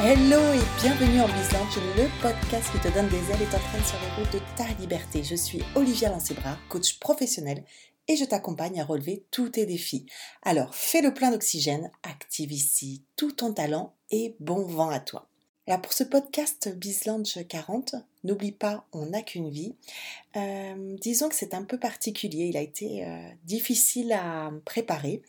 [0.00, 3.98] Hello et bienvenue en Bizlange, le podcast qui te donne des ailes et t'entraîne sur
[3.98, 5.24] les routes de ta liberté.
[5.24, 7.64] Je suis Olivia Lancebras, coach professionnel
[8.06, 10.06] et je t'accompagne à relever tous tes défis.
[10.44, 15.26] Alors fais le plein d'oxygène, active ici tout ton talent et bon vent à toi.
[15.66, 19.74] Alors pour ce podcast Bizlange 40, n'oublie pas, on n'a qu'une vie.
[20.36, 25.22] Euh, disons que c'est un peu particulier, il a été euh, difficile à préparer.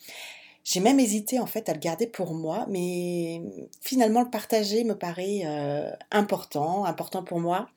[0.69, 3.41] J'ai même hésité en fait à le garder pour moi, mais
[3.81, 7.71] finalement le partager me paraît euh, important, important pour moi.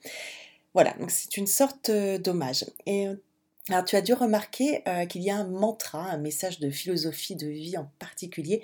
[0.75, 2.67] Voilà, donc c'est une sorte d'hommage.
[2.85, 3.07] Et
[3.71, 7.47] alors tu as dû remarquer qu'il y a un mantra, un message de philosophie de
[7.47, 8.63] vie en particulier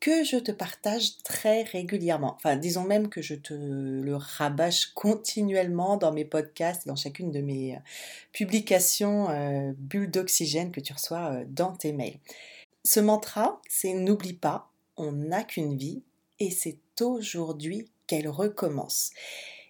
[0.00, 2.34] que je te partage très régulièrement.
[2.36, 7.42] Enfin, disons même que je te le rabâche continuellement dans mes podcasts, dans chacune de
[7.42, 7.78] mes
[8.32, 12.18] publications euh, bulles d'oxygène que tu reçois dans tes mails.
[12.86, 16.04] Ce mantra, c'est n'oublie pas, on n'a qu'une vie
[16.38, 19.10] et c'est aujourd'hui qu'elle recommence.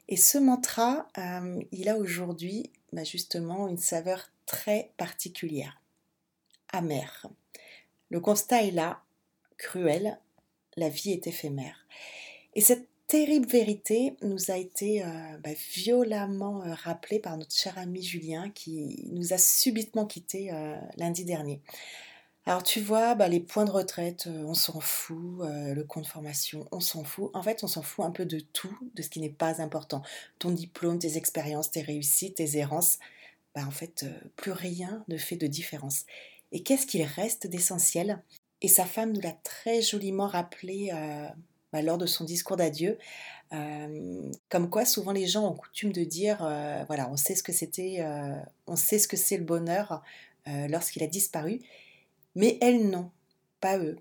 [0.09, 5.81] Et ce mantra, euh, il a aujourd'hui bah, justement une saveur très particulière,
[6.75, 7.27] amère.
[8.11, 9.01] Le constat est là,
[9.57, 10.21] cruel,
[10.77, 11.87] la vie est éphémère.
[12.55, 17.79] Et cette terrible vérité nous a été euh, bah, violemment euh, rappelée par notre cher
[17.79, 20.51] ami Julien qui nous a subitement quittés
[20.99, 21.63] lundi dernier.
[22.49, 26.07] Alors tu vois, bah, les points de retraite, euh, on s'en fout, euh, le compte
[26.07, 27.31] formation, on s'en fout.
[27.35, 30.03] En fait, on s'en fout un peu de tout, de ce qui n'est pas important.
[30.39, 32.99] Ton diplôme, tes expériences, tes réussites, tes errances,
[33.57, 36.05] bah, en fait, euh, plus rien ne fait de différence.
[36.53, 38.23] Et qu'est-ce qu'il reste d'essentiel?
[38.63, 40.91] Et sa femme nous l'a très joliment rappelé
[41.73, 42.97] bah, lors de son discours d'adieu.
[43.51, 46.39] comme quoi, souvent les gens ont coutume de dire,
[46.87, 48.03] voilà, on sait ce que c'était,
[48.67, 50.03] on sait ce que c'est le bonheur
[50.47, 51.61] lorsqu'il a disparu.
[52.37, 53.11] Mais elles, non,
[53.61, 53.97] pas eux.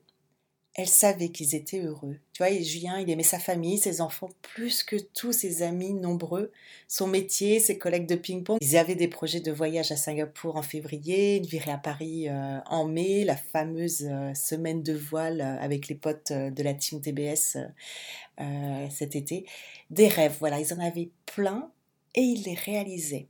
[0.77, 2.17] Elles savaient qu'ils étaient heureux.
[2.33, 6.51] Tu vois, Julien, il aimait sa famille, ses enfants, plus que tous ses amis nombreux,
[6.89, 8.57] son métier, ses collègues de ping-pong.
[8.59, 12.59] Ils avaient des projets de voyage à Singapour en février, une virée à Paris euh,
[12.65, 16.99] en mai, la fameuse euh, semaine de voile euh, avec les potes de la team
[16.99, 17.57] TBS
[18.91, 19.45] cet été.
[19.91, 21.71] Des rêves, voilà, ils en avaient plein
[22.15, 23.29] et ils les réalisaient,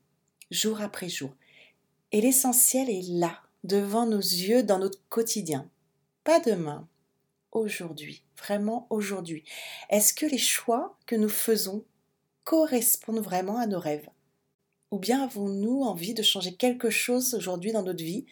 [0.50, 1.30] jour après jour.
[2.12, 5.70] Et l'essentiel est là, devant nos yeux dans notre quotidien.
[6.24, 6.88] Pas demain,
[7.52, 9.44] aujourd'hui, vraiment aujourd'hui.
[9.90, 11.84] Est-ce que les choix que nous faisons
[12.44, 14.10] correspondent vraiment à nos rêves?
[14.92, 18.26] Ou bien avons-nous envie de changer quelque chose aujourd'hui dans notre vie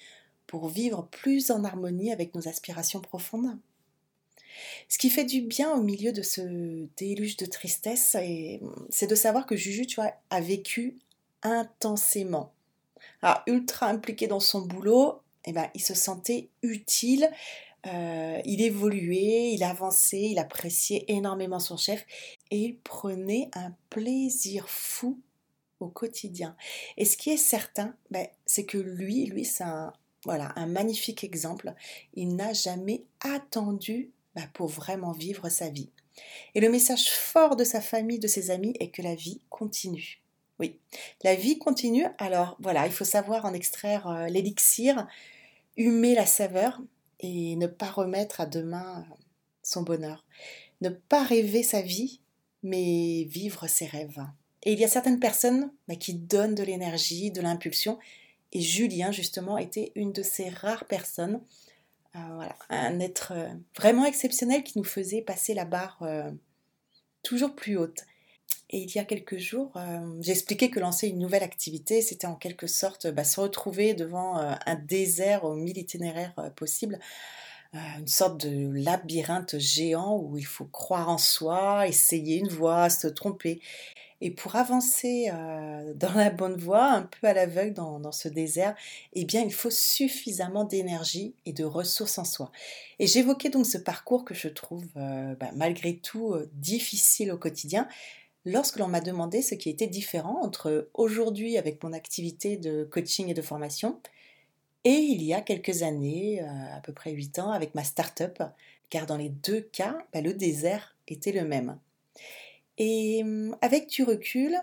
[0.46, 3.58] pour vivre plus en harmonie avec nos aspirations profondes?
[4.88, 8.16] Ce qui fait du bien au milieu de ce déluge de tristesse,
[8.90, 11.00] c'est de savoir que Juju, tu vois, a vécu
[11.42, 12.54] intensément.
[13.48, 17.30] ultra impliqué dans son boulot, eh ben, il se sentait utile,
[17.86, 22.06] euh, il évoluait, il avançait, il appréciait énormément son chef
[22.50, 25.20] et il prenait un plaisir fou
[25.80, 26.56] au quotidien.
[26.98, 29.92] Et ce qui est certain, ben, c'est que lui, lui, c'est un,
[30.24, 31.74] voilà, un magnifique exemple.
[32.14, 35.90] Il n'a jamais attendu ben, pour vraiment vivre sa vie.
[36.56, 40.22] Et le message fort de sa famille, de ses amis, est que la vie continue.
[40.60, 40.80] Oui,
[41.24, 42.06] la vie continue.
[42.20, 45.08] Alors voilà, il faut savoir en extraire euh, l'élixir,
[45.78, 46.82] humer la saveur
[47.20, 49.06] et ne pas remettre à demain
[49.62, 50.26] son bonheur.
[50.82, 52.20] Ne pas rêver sa vie,
[52.62, 54.22] mais vivre ses rêves.
[54.64, 58.00] Et il y a certaines personnes bah, qui donnent de l'énergie, de l'impulsion.
[58.52, 61.42] Et Julien, justement, était une de ces rares personnes.
[62.16, 66.32] Euh, voilà, un être euh, vraiment exceptionnel qui nous faisait passer la barre euh,
[67.24, 68.06] toujours plus haute.
[68.74, 72.26] Et il y a quelques jours, euh, j'ai expliqué que lancer une nouvelle activité, c'était
[72.26, 76.98] en quelque sorte bah, se retrouver devant euh, un désert au mille itinéraires euh, possibles,
[77.74, 83.08] une sorte de labyrinthe géant où il faut croire en soi, essayer une voie, se
[83.08, 83.62] tromper.
[84.22, 85.32] Et pour avancer
[85.96, 88.76] dans la bonne voie, un peu à l'aveugle dans, ce désert,
[89.14, 92.52] eh bien, il faut suffisamment d'énergie et de ressources en soi.
[93.00, 97.88] Et j'évoquais donc ce parcours que je trouve bah, malgré tout difficile au quotidien,
[98.46, 103.30] lorsque l'on m'a demandé ce qui était différent entre aujourd'hui avec mon activité de coaching
[103.30, 104.00] et de formation
[104.86, 108.44] et il y a quelques années, euh, à peu près 8 ans, avec ma start-up,
[108.90, 111.80] car dans les deux cas, bah, le désert était le même.
[112.78, 114.58] Et hum, avec du recul,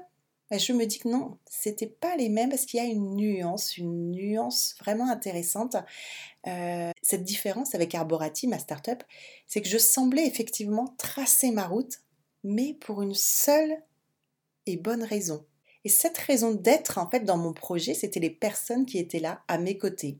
[0.50, 3.16] bah, je me dis que non, c'était pas les mêmes parce qu'il y a une
[3.16, 5.76] nuance, une nuance vraiment intéressante.
[6.46, 9.02] Euh, cette différence avec Arborati, ma start-up,
[9.46, 12.00] c'est que je semblais effectivement tracer ma route
[12.44, 13.82] mais pour une seule
[14.66, 15.44] et bonne raison.
[15.84, 19.42] Et cette raison d'être, en fait, dans mon projet, c'était les personnes qui étaient là
[19.48, 20.18] à mes côtés.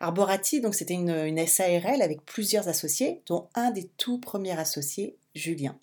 [0.00, 5.78] Arborati, donc c'était une, SARL avec plusieurs associés, dont un des tout premiers associés, Julien.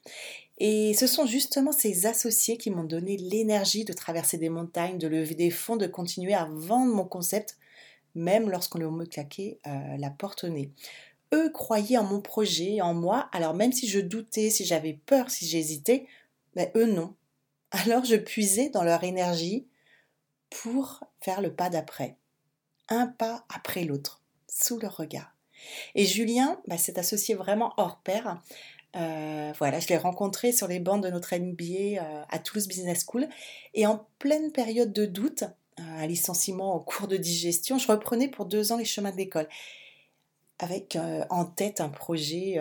[0.60, 5.08] Et ce sont justement ces associés qui m'ont donné l'énergie de traverser des montagnes, de
[5.08, 7.58] lever des fonds, de continuer à vendre mon concept,
[8.16, 10.72] même lorsqu'on me claquait euh, la porte au nez.
[11.34, 15.32] Eux croyaient en mon projet, en moi, alors même si je doutais, si j'avais peur,
[15.32, 16.06] si j'hésitais,
[16.56, 17.16] mais eux non.
[17.72, 19.68] Alors je puisais dans leur énergie
[20.52, 22.18] pour faire le pas d'après.
[22.88, 25.36] Un pas après l'autre, sous leur regard.
[25.96, 28.42] Et Julien bah, s'est associé vraiment hors pair.
[28.96, 33.06] Euh, voilà, je l'ai rencontré sur les bancs de notre MBA euh, à Toulouse Business
[33.08, 33.28] School.
[33.74, 35.44] Et en pleine période de doute,
[35.80, 39.48] euh, licenciement en cours de digestion, je reprenais pour deux ans les chemins de l'école.
[40.64, 40.98] Avec
[41.30, 42.58] en tête un projet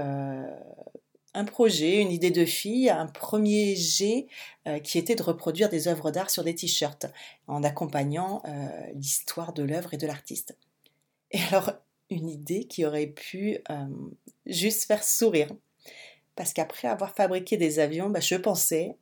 [1.34, 4.26] un projet, une idée de fille, un premier jet
[4.82, 7.06] qui était de reproduire des œuvres d'art sur des t-shirts
[7.46, 8.42] en accompagnant
[8.94, 10.56] l'histoire de l'œuvre et de l'artiste.
[11.30, 11.72] Et alors,
[12.10, 13.58] une idée qui aurait pu
[14.46, 15.48] juste faire sourire.
[16.34, 18.96] Parce qu'après avoir fabriqué des avions, bah, je pensais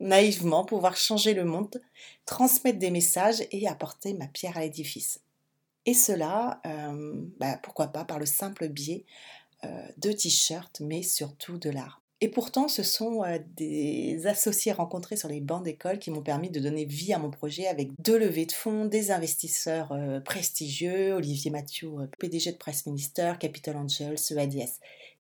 [0.00, 1.80] naïvement pouvoir changer le monde,
[2.26, 5.20] transmettre des messages et apporter ma pierre à l'édifice.
[5.86, 6.60] Et cela,
[7.38, 9.04] bah, pourquoi pas, par le simple biais
[9.62, 12.00] de t-shirts, mais surtout de l'art.
[12.20, 13.22] Et pourtant, ce sont
[13.56, 17.30] des associés rencontrés sur les bancs d'école qui m'ont permis de donner vie à mon
[17.30, 19.92] projet avec deux levées de fonds, des investisseurs
[20.24, 21.90] prestigieux, Olivier Mathieu,
[22.20, 24.78] PDG de Press Minister, Capital Angels, EADS.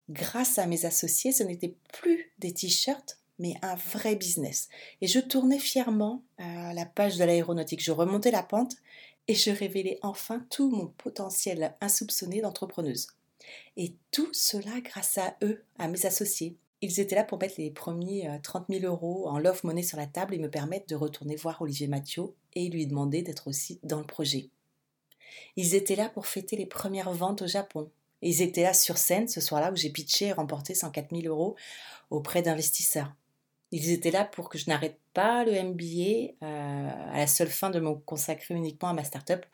[0.09, 4.69] Grâce à mes associés, ce n'était plus des t-shirts, mais un vrai business.
[5.01, 7.83] Et je tournais fièrement la page de l'aéronautique.
[7.83, 8.75] Je remontais la pente
[9.27, 13.07] et je révélais enfin tout mon potentiel insoupçonné d'entrepreneuse.
[13.77, 17.69] Et tout cela grâce à eux, à mes associés, ils étaient là pour mettre les
[17.69, 20.95] premiers 30 euh, 000 euros en love money sur la table et me permettre de
[20.95, 22.23] retourner voir Olivier Mathieu
[22.53, 24.49] et lui demander d'être aussi dans le projet.
[25.55, 27.91] Ils étaient là pour fêter les premières ventes au Japon.
[28.23, 31.55] Ils étaient là sur scène ce soir-là où j'ai pitché et remporté 104 000 euros
[32.09, 33.13] auprès d'investisseurs.
[33.71, 37.69] Ils étaient là pour que je n'arrête pas le MBA euh, à la seule fin
[37.69, 39.45] de me consacrer uniquement à ma start-up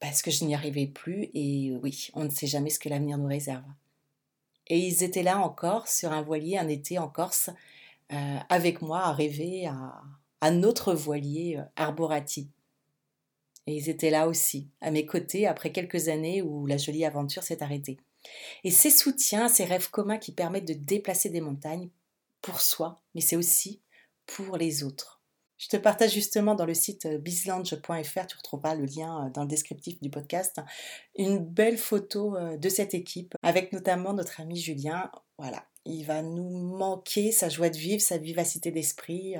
[0.00, 3.16] parce que je n'y arrivais plus et oui, on ne sait jamais ce que l'avenir
[3.16, 3.64] nous réserve.
[4.66, 7.50] Et ils étaient là encore sur un voilier un été en Corse
[8.12, 10.02] euh, avec moi à rêver à,
[10.40, 12.50] à notre voilier euh, Arborati.
[13.66, 17.42] Et ils étaient là aussi, à mes côtés, après quelques années où la jolie aventure
[17.42, 17.96] s'est arrêtée.
[18.62, 21.88] Et ces soutiens, ces rêves communs qui permettent de déplacer des montagnes
[22.44, 23.80] pour soi, mais c'est aussi
[24.26, 25.22] pour les autres.
[25.56, 29.42] Je te partage justement dans le site euh, bizlange.fr, tu retrouveras le lien euh, dans
[29.42, 30.60] le descriptif du podcast,
[31.16, 35.10] une belle photo euh, de cette équipe avec notamment notre ami Julien.
[35.38, 39.36] Voilà, il va nous manquer sa joie de vivre, sa vivacité d'esprit.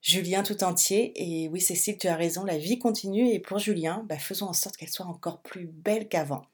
[0.00, 1.12] Julien tout entier.
[1.16, 4.52] Et oui, Cécile, tu as raison, la vie continue et pour Julien, bah, faisons en
[4.52, 6.46] sorte qu'elle soit encore plus belle qu'avant.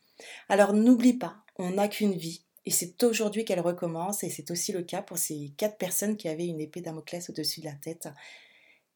[0.48, 4.70] Alors n'oublie pas, on n'a qu'une vie et c'est aujourd'hui qu'elle recommence, et c'est aussi
[4.70, 8.08] le cas pour ces quatre personnes qui avaient une épée Damoclès au-dessus de la tête,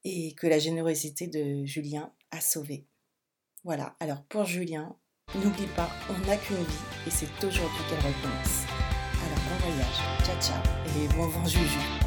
[0.05, 2.87] et que la générosité de Julien a sauvé.
[3.65, 4.94] Voilà, alors pour Julien,
[5.35, 8.62] n'oublie pas, on n'a qu'une vie, et c'est aujourd'hui qu'elle recommence.
[9.26, 10.62] Alors bon voyage, ciao ciao,
[10.97, 12.03] et bon vent Juju.